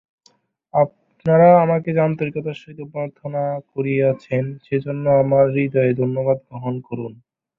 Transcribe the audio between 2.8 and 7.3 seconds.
অভ্যর্থনা করিয়াছেন, সেজন্য আমার হৃদয়ের ধন্যবাদ গ্রহণ করুন।